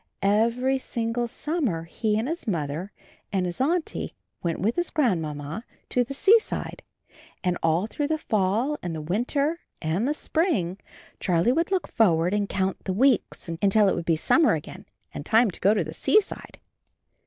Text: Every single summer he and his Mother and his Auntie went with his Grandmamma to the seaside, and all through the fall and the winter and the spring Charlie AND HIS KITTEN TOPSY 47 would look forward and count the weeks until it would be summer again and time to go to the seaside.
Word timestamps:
Every 0.23 0.79
single 0.79 1.27
summer 1.27 1.83
he 1.83 2.17
and 2.17 2.27
his 2.27 2.47
Mother 2.47 2.91
and 3.31 3.45
his 3.45 3.61
Auntie 3.61 4.15
went 4.41 4.59
with 4.59 4.75
his 4.75 4.89
Grandmamma 4.89 5.63
to 5.89 6.03
the 6.03 6.15
seaside, 6.15 6.81
and 7.43 7.55
all 7.61 7.85
through 7.85 8.07
the 8.07 8.17
fall 8.17 8.79
and 8.81 8.95
the 8.95 8.99
winter 9.01 9.59
and 9.79 10.07
the 10.07 10.15
spring 10.15 10.79
Charlie 11.19 11.51
AND 11.51 11.59
HIS 11.59 11.65
KITTEN 11.65 11.79
TOPSY 11.81 11.95
47 11.97 12.09
would 12.09 12.09
look 12.09 12.15
forward 12.17 12.33
and 12.33 12.49
count 12.49 12.83
the 12.85 12.93
weeks 12.93 13.47
until 13.47 13.87
it 13.87 13.93
would 13.95 14.05
be 14.05 14.15
summer 14.15 14.55
again 14.55 14.87
and 15.13 15.23
time 15.23 15.51
to 15.51 15.59
go 15.59 15.75
to 15.75 15.83
the 15.83 15.93
seaside. 15.93 16.59